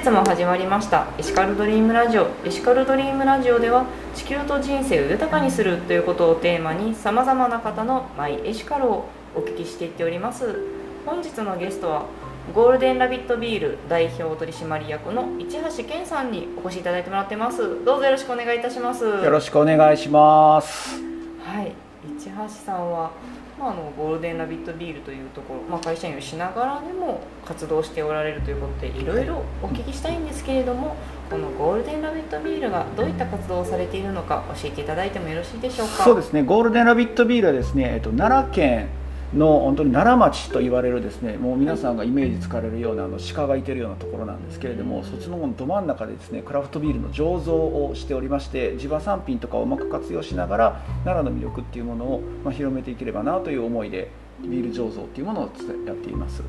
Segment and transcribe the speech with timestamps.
[0.00, 1.06] 日も始まりました。
[1.18, 2.28] エシカルドリームラジオ。
[2.44, 10.60] エシカルドリームラジオでは地球と人生を豊かにするということをテーマにさまざまな方のマイエシカルをお聞きしていっております。
[11.04, 12.04] 本日のゲストは
[12.54, 17.84] ゴールデンラビットビール代表取締役の市橋健さんにお越しいただいてもらってます。
[17.84, 19.04] どうぞよろしくお願いいたします。
[19.04, 21.00] よろしくお願いします。
[21.44, 21.72] はい。
[22.18, 23.10] 市橋さんは
[23.58, 30.96] まあ、あのゴールデンラビットビールというところ、まあ、会社員をしながらでも活動しておられるということでいろいろお聞きしたいんですけれども
[31.28, 36.04] このゴールデンラビットビールがどういった活動をされているのか教えていただいてもよろしいでしょうか？
[36.04, 36.42] そうですね。
[36.42, 38.88] ゴールデンラビットビールはですね、えっと、奈良県
[39.34, 55.50] の本当に奈良町と言われるですねもう皆さんがイメージつかれるようなあの鹿がいてるようなところなんですけれどもそっちのど真ん中でですねクラフトビールの醸造をしておりまして地場産品とかをうまく活用しながら奈良の魅力っていうものをまあ広めていければなという思いでビール醸造っていうものを
[55.84, 56.42] やっています。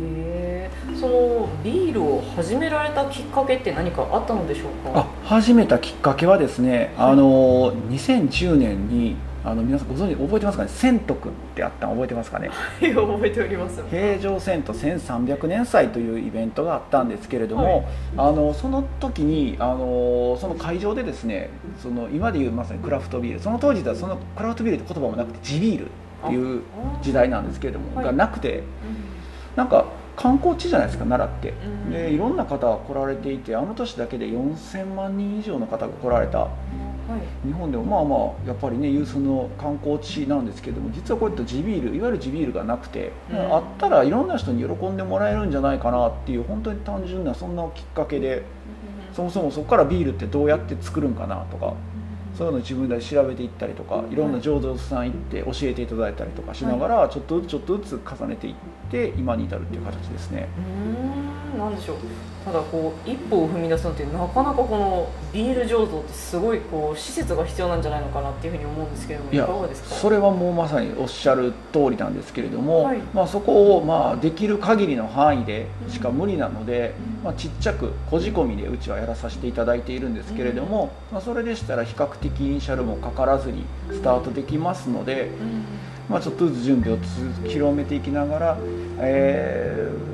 [0.00, 5.00] へそのビールを始められたきっかけって何かあったのでしょうか？
[5.00, 10.70] あ始めたきっかけはですね、あの2010年にあの皆さんご存知覚えてますかね？
[10.70, 12.50] 千とくんってあったの覚えてますかね？
[12.80, 21.50] 覚えております平城遷都1300年祭というイベントがあったんですけれども、はい、あのその時にあのその会場でですね
[21.82, 25.88] その今でいうまさにクラフトビールその当時ではそのクラフトビールって言葉もなくて地ビールっ
[26.28, 26.62] ていう
[27.02, 28.62] 時代なんですけれども、がなくて、
[29.56, 31.52] なんか観光地じゃないですか奈良って、
[31.90, 36.48] でいろんな方が来られていてあの年だけで4000万人以上の方が来られた。
[37.44, 48.44] 日本でもまあまあやっぱりね有数の観光地なんですけども実はこういった地ビールいわゆる地ビールがなくて、うん、あったらいろんな人に喜んでもらえるんじゃないかなっていう本当に単純なそんなきっかけで、
[49.12, 51.74] そもそもそこからビールってどうやって作るんかなとか
[52.36, 58.54] そういうのを自分で調べていったりとかいろんな醸造さん行って教えていただいたりとかしながらちょっとずつちょっとずつ重ねていっ
[58.90, 60.48] て今に至るっていう形ですね。
[61.16, 61.21] うん
[61.64, 61.96] なんでしょう。
[62.44, 69.94] ただこう一歩を踏み出すのってなかなかこのビール醸造ってすごいこう施設が必要なんじゃないのかなっていうふうに思うんですけれどもいかがですか？
[69.94, 85.30] それはもうまさにおっしゃる通りなんですけれども、はい、まあ、そこをまあできる限りの範囲でしか無理なので、まあ、ちっちゃくこじ込みでうちはやらさせていただいているんですけれども、まあ、それでしたら比較的イニシャルもかからずにスタートできますので、
[86.08, 86.98] まあ、ちょっとずつ準備を
[87.46, 88.58] 広めていきながら、
[88.98, 90.11] えー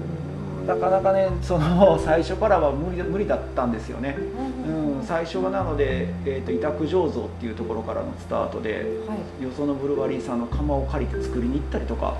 [0.68, 4.18] なかなかねその 最初からは無理無理だったんですよね、
[4.98, 12.14] うん、最初はなので、えーと、委託醸造っていうところからのスタートで、はい、よそのブルワリーさんの窯を借りて作りに行ったりとか、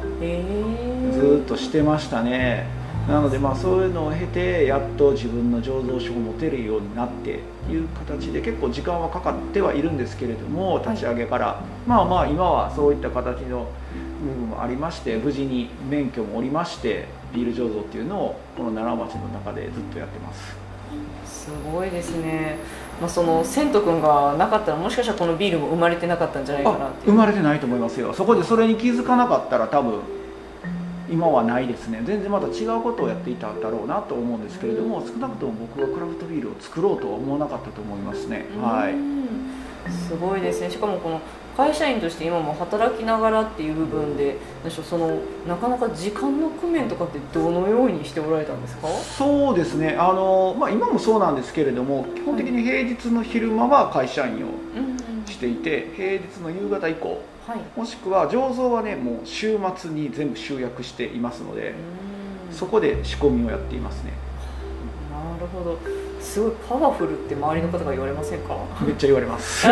[1.13, 2.67] ずっとしてましたね。
[3.07, 13.67] なのでまあそういうのを経てやっと自分の醸造所を持てるようになっていう形で結構時間はかかってはいるんですけれども立ち上げから、はい、まあまあ今はそういった形の
[14.23, 20.69] 部分もありまして無事に免許もおりましてビール醸造っていうのをこの奈良町の中でずっとやってます。
[21.27, 22.57] すごいですね、
[23.01, 28.13] まあ、その千斗君がなかったらもしかしたらこのビールも生まれてなかったんじゃないかなって生まれてないと思いますよ。
[28.13, 30.01] そこでそれに気づかなかったら多分
[31.11, 32.03] 今はないですね。
[32.05, 38.47] 全然また違うことをやっていただろうなと思うんですけれども少なくとも僕はクラフトビールを作ろうとは思わなかったと思いますね。
[38.61, 38.95] はい
[39.91, 40.71] すごいですね。
[40.71, 41.21] しかもこの
[41.57, 44.37] 会社員として今も働きながらっていう部分で
[44.69, 48.87] そのなかなか時間の工面とかってどのようにしておられたんですか？
[48.89, 49.97] そうですね。
[49.99, 54.51] あの、まあ、今もそうなんですけれども基本的に平日の昼間は会社員を
[55.27, 61.75] していて、平日の夕方以降、はい、もしくは醸造はねもう週末に全部集約していますので
[62.53, 64.13] そこで仕込みをやっていますね。
[65.11, 65.77] なるほど
[66.21, 68.57] すごいパワフルって周りの方が言われませんか？
[68.85, 69.67] めっちゃ言われます。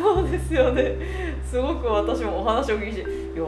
[0.00, 0.96] そうですよね。
[1.44, 3.04] すごく私もお話を聞いてい
[3.36, 3.44] や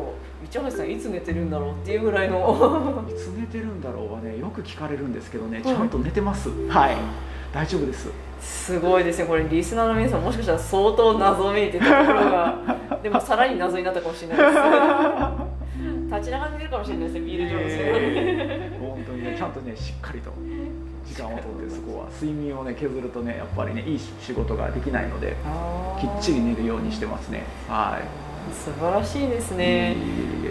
[0.51, 3.05] 市橋さんいつ寝てるんだろうっていうぐらいの。
[3.09, 6.97] いつ寝てるんだろうはねよく聞かれるんですけどねちゃんと寝てます、はい。
[7.53, 8.11] 大丈夫です。
[8.41, 9.27] すごいですね。
[9.27, 12.57] これリスナーの皆さんもしかしたら相当謎めいてたところが。
[13.03, 14.51] でもさらに謎になったかもしれないです。
[16.11, 18.80] 立ちながら寝るかもしれないですねビール上手、えー、
[19.21, 20.33] にねちゃんとねしっかりと
[21.07, 22.07] 時間をとってそこは。
[22.21, 25.37] 睡眠をね削るとねやっぱりねいい仕事ができないので
[26.01, 27.45] きっちり寝るようにしてますね。
[27.69, 28.31] はい。
[28.55, 29.95] 素晴らしいですね、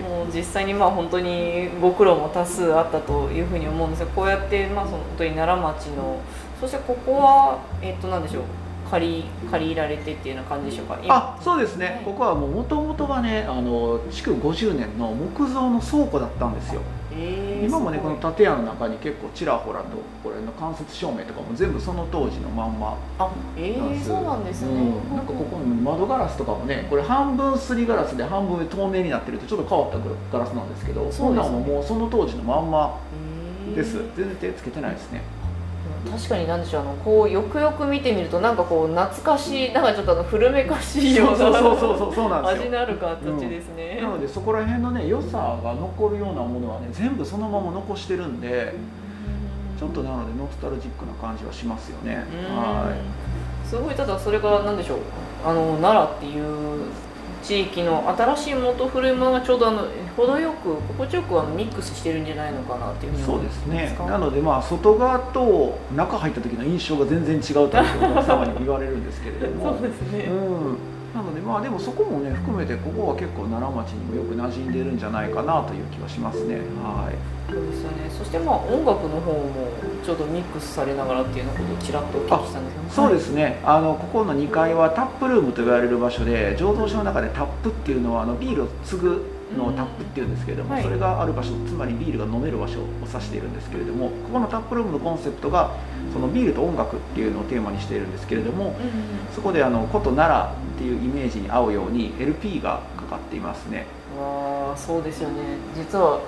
[0.01, 6.22] もう実際にまあ本当にご苦労も多数あったというふうに思うんですがこうやってまあその本当に奈良町の
[6.62, 8.44] そしてここはえっ、と何でしょう
[8.89, 11.00] 借り借りられてっていうような感じでしょうか？
[11.10, 16.81] あそうですね、はい、ここはもともとはねあの築50年の木造の倉庫だったんですよ
[17.12, 33.00] えー、今もねこの建屋の中に結構ちらほらとこれの間接照明とかも全部その当時のまんまあえー、そうなんですね、うん、なんかここの窓ガラスとかもねこれ半分すりガラスで半分透明になってるとちょっと変わったガラスなんですけどそんなんももうその当時のまんま
[33.76, 33.98] です。
[34.16, 35.22] 全然手つけてないですね
[36.12, 41.47] 確かになんでしょうあのこうよくよく見てみるとなんかこう懐かしいなんかちょっとあの古めかしいような
[42.50, 48.74] 味のある形ですね、うん、なのでそこら辺のね良さが残るようなものはね全部そのまま残してるんで、
[49.80, 53.68] ちょっとなのでノスタルジックな感じはしますよね、はい。
[53.68, 55.00] すごいただそれが何でしょう
[55.45, 56.86] あの奈良っていう
[57.41, 63.95] 地域の新しいものと古いものがちょうどあの程よく心地よくあのミックスしてるんじゃないのかなっていうふうにそうですね。
[64.07, 67.69] なのでまあ外側と中入った時の印象が全然違うというお
[68.15, 76.58] 客様に言われるんですけれどもそうですね、 うんなのでまあでもそこもね含めてここは結構奈良町にもよく馴染んでるんじゃないかなという気はしますね。
[76.84, 77.52] はい。
[77.52, 78.10] そうですよね。
[78.10, 79.72] そしてまあ音楽の方も
[80.04, 83.60] ちょうどミックスされながらっていうのことをちらっとお聞きしたんですけどそうですね。
[83.64, 95.75] あのここの2階はタップルームと言われる場所で浄土宗の中でタップっていうのはあのビールを継ぐのタップっていうんですけれども、はい、それがある場所つまりビールが飲める場所を指しているんですけれどもここのタップルームのコンセプトが
[96.13, 98.75] そのビールと音楽っていうのをテーマにしているんですけれども、
[99.34, 103.86] そこであの古都奈良っていうイメージに合うように LP がかかっていますね。
[104.18, 105.36] わあそうですよね。
[105.75, 106.19] 実は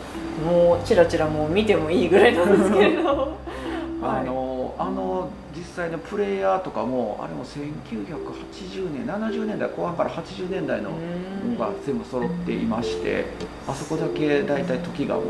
[0.45, 3.37] もうちらちらもう見てもいいぐらいなんですけれど
[4.03, 13.25] あのあの実際のプレイヤーとかもあれも1980年70年代後半から80年代ののが全部揃っていまして
[13.67, 15.25] あそこだけ大体時がもう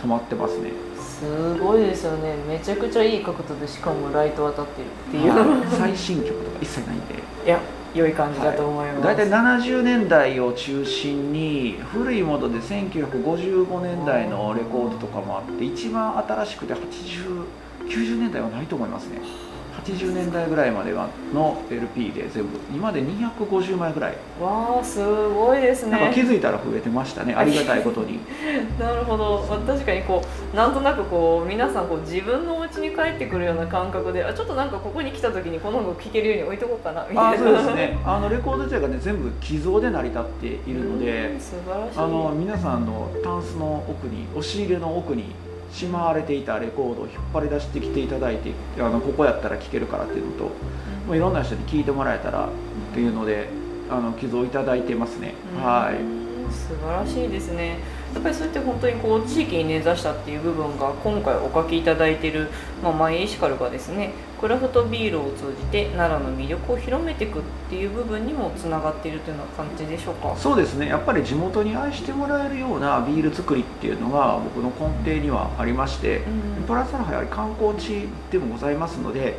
[0.00, 0.70] 止まってますね。
[0.98, 2.34] すごいですよね。
[2.48, 7.14] めちゃくちゃいい角度でしかもライト当たってるっていう、最新曲とか一切ないんで。
[7.44, 7.60] いや
[7.94, 16.74] 良い感じだと思います、はい、大体70年代を中心に古いもので1955年代のレコードとかもあって一番新しくて
[17.86, 19.20] 8090年代はないと思いますね。
[19.84, 22.58] 80年代ぐらいまではの LP で全部。
[22.74, 24.16] 今で250枚ぐらい。
[24.40, 24.98] わあす
[25.30, 25.92] ごいですね。
[25.92, 27.34] なんか気づいたら増えてましたね。
[27.34, 28.20] ありがたいことに。
[28.78, 29.44] なるほど。
[29.66, 30.22] 確かにこ
[30.52, 37.30] うなんとなくこう皆さんこう自分のお家に帰ってくるような感覚であちょっとなんかここに来た時にこの音楽聴けるように置いとこうかなみたいな。
[37.30, 37.98] あそうですね。
[38.04, 41.98] あのレコード自体がね全部寄贈で成り立っているので素晴らしい。
[41.98, 45.34] あの皆さんのタンスの奥に押し入れの奥に
[45.72, 50.44] しまわれていたレコードを引っ張り出してきていただいてあのここやったら聴けるからっていうのと、
[51.06, 53.48] もういろんな人に聞いてもらえたらっていうので
[53.88, 56.20] あの寄贈いただいてますね、はい。
[56.52, 57.78] 素晴らしいですね
[58.14, 62.48] やっぱりそうやって本当にこう地域に根ざしたっていう部分が今回お書きいただいている、
[62.82, 70.34] まあ、マイエシカルがですねクラフトビールを通じて奈良の魅力を広めていくっていう部分にもつながっているというような感じでしょうか？
[70.36, 70.88] そうですね。
[70.88, 76.22] やっぱり地元に愛してもらえるようなビール作りっていうのが僕の根底にはありまして、
[76.58, 79.36] うん、プラスアルファやはり観光地でもございますので、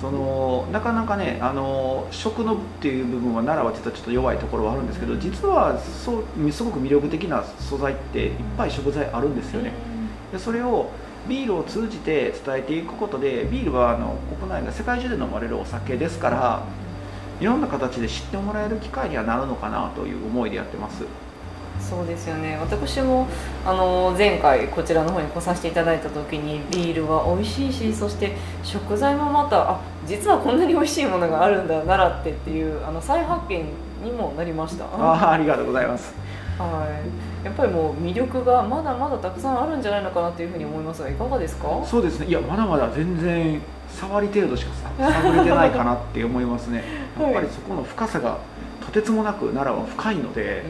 [0.00, 9.72] そのなかなかねあの食のっていう部分は奈良は実はちょっと弱いところはあるんですけど実はそうすごく魅力的な素材っていっぱい食材あるんですよね。
[10.32, 10.90] でそれを
[11.28, 16.62] ビールを通じて伝えていくことでビールはあの国内が世界中で飲まれるお酒ですから
[17.40, 21.04] いろんな形で知ってもらえる機会にはなるのかなという思いでやってます。
[21.88, 22.56] そうですよね。
[22.60, 23.26] 私も
[23.64, 33.64] あの前回こちらの方に来させていただいた時にビールは美味しいしそして食材もまたあ実はこんなに美味しいものがあるんだ奈良ってっていうあの再発見
[34.04, 34.84] にもなりました。
[34.86, 36.12] あありがとうございます。
[36.58, 36.86] は
[37.42, 37.46] い。
[37.46, 41.68] やっぱりもう魅力がまだまだたくさんあるんじゃないのかなというふうに思いますがいかがですか？
[41.84, 42.26] そうですね。
[42.26, 46.82] いやまだまだ全然触り程度しか探れてないかなって思いますね。
[47.20, 48.38] やっぱりそこの深さが
[48.84, 50.62] とてつもなく奈良は深いので、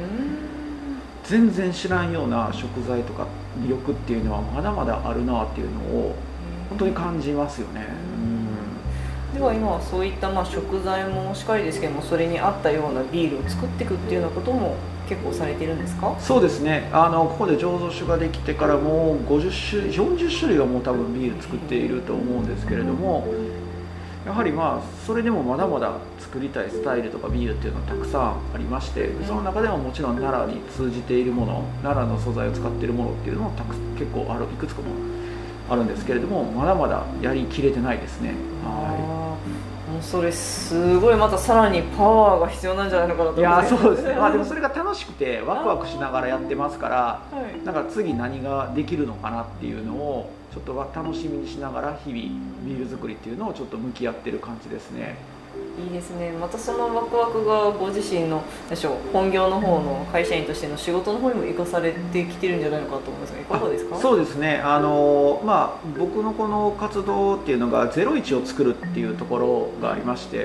[1.28, 3.26] 全然知らんような食材とか
[3.61, 6.14] 魅力っていうのはまだまだあるなっていうのを
[6.68, 7.87] 本当に感じますよね。
[9.35, 14.76] では今はそういったまあ食材もしっかりですけどもそれに合ったようなビールを作っていくっていうようなことも
[15.09, 16.16] 結構されてるんですか？
[16.18, 16.88] そうですね。
[16.92, 23.26] あのここで醸造酒ができてからもう50種40種類はもう多分ビール作っていると思うんですけれども
[24.26, 28.23] やはりまあそれでもまだまだ作りたいスタイルとかビールっていうのはたくさん
[28.54, 34.88] ありましてその中でももちろん奈良に通じているもの奈良の素材を使っているものっていうのもたく結構あるいくつかも
[35.71, 38.35] あるんですけれどもまだまだやりきれてないですね。
[38.64, 39.90] はい。
[39.92, 44.09] もうそれすごいまたさらにパワーが必要なんじゃないのかなといやそうです。
[44.09, 52.18] ね、まあ、でもそれが楽しくてワクワクしながらやってますから、はい、なんか次何ができるのかなっていうのをちょっと楽しみにしながら日々
[52.64, 55.36] ビール作りっていうのをちょっと向き合ってる感じですね。
[55.78, 56.32] いいですね。
[56.32, 63.96] またそのワクワクがご自身のでしょう本業の方の会社員としての仕事の方にも生かされてきてるんじゃないのかと思いますがいかがですか？
[63.98, 64.56] そうですね。
[64.56, 70.44] あの、まあ、僕のこの活動っていうのが01を作るっていうところがありまして、は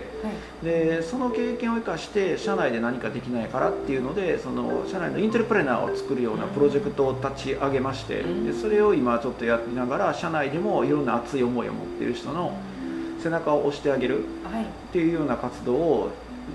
[0.64, 12.52] い、でその経験を生かして社内で何かできないからっていうのでその社内のインテルプレーナーを作るようなプロジェクトを立ち上げまして、でそれを今ちょっとやりながら社内でもいろんな熱い思いを持っている人の
[13.22, 14.28] 背中を押してあげるっ
[14.92, 16.12] ていうような活動を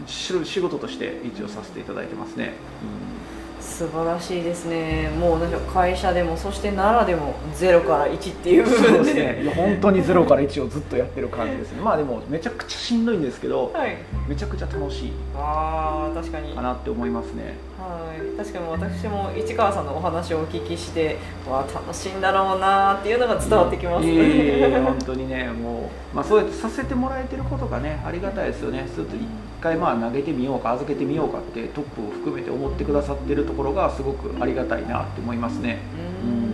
[0.07, 2.55] 仕事として一応させていただいてますね。
[2.83, 3.17] うん。
[3.63, 5.11] 素晴らしいですね。
[5.19, 8.65] もうなんか会社でもそして奈良でも0から1っていう。
[8.65, 9.43] 部分でね。
[9.45, 11.83] いや本当に0から1をずっとやってる感じですね。
[11.83, 13.97] まあでもめちゃくちゃしんどいんですけど、はい、
[14.29, 15.13] めちゃくちゃ楽しい。
[15.35, 16.55] あ確かに。
[16.55, 17.55] かなって思いますね。
[17.79, 18.37] はい。
[18.37, 21.19] 確かに私も市川さんのお話をお聞きして
[21.49, 24.81] わ楽しいんだろうなっていうのが伝わってきますね。
[24.81, 28.87] 本当にねもう、まあ、そうやってさせてもらえてることがねありがたいですよね。
[28.95, 29.23] ずっと一
[29.61, 35.79] 回まあ投げてみようか預けてみようかってトップを含めて思ってくださってるところがすごくありがたいなって思いますね。
[36.25, 36.47] うん。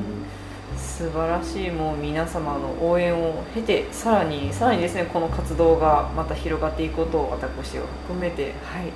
[0.76, 8.93] 素晴らしいもう皆様の応援を経てさらにさらにですねこの活動がまた広がっていくことを私を含めてはい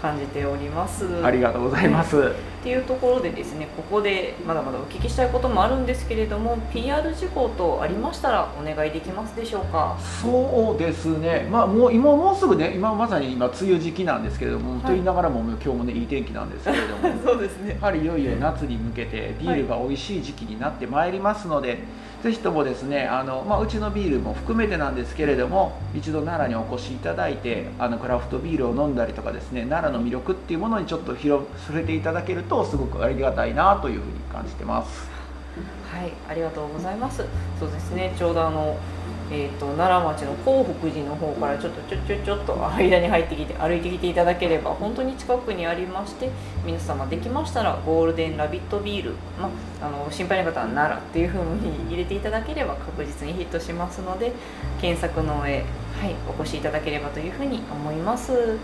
[0.00, 1.24] 感じております。
[1.24, 9.98] ありがとうございます、っていうところでですねここでまだまだお聞きしたいこともあるんですけれども PR 事項とありましたらお願いできますでしょうか？
[10.20, 11.48] そうですね。
[11.50, 17.78] まあもう今もうすぐね今まさに今梅雨時期なんですけれども、はい、と言いながらも今日もねいい天気なんですけれども そうですね。
[17.80, 21.78] やはりいよいよ夏に向けてビールが美味しい時期になってまいりますので、はい
[22.22, 35.08] ぜひともですねあの、まあ、うちのビールも含めてなんですけれども一度奈良にお越しいただいてあのクラフトビールを飲んだりとかですね奈良の魅力っていうものにちょっと広触れていただけるととすごくありがたいなというふうに感じてます。
[35.90, 37.24] はいありがとうございます
[37.58, 38.76] そうですねちょうどあの
[39.32, 46.30] えーと、奈良町の興福寺の方からちょっとちょちょちょっと間に入ってきて歩いてきていただければ本当に近くにありまして
[46.66, 49.48] 皆様できましたらゴールデンラビットビール、ま
[49.80, 54.32] あ、の心配な方は奈良っていう風に入れていただければ確実にヒットしますので
[54.80, 55.64] 検索の上、はい、
[56.36, 58.58] お越しいただければというふうに思います。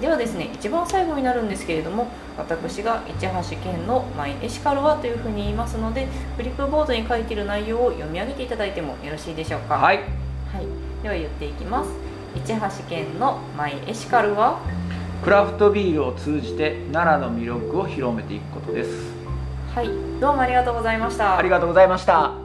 [0.00, 9.74] ではですね一番最後になるんですけれども私が市橋県のマイエシカルはというふうに言いますのでフリップボードに書いている内容を読み上げていただいてもよろしいでしょうか。
[9.74, 10.04] はい、はい、
[11.02, 11.90] では言っていきます。
[12.34, 14.60] 市橋県のマイエシカルは？
[15.22, 18.90] クラフトビールを通じて奈良の魅力を広めていくことです。
[19.74, 19.88] はい。
[20.20, 21.38] どうもありがとうございました。
[21.38, 22.43] ありがとうございました